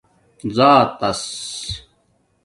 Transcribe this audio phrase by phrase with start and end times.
[0.55, 1.21] ذآتس